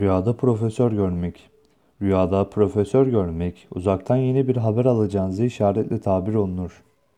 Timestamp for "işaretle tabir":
5.44-6.34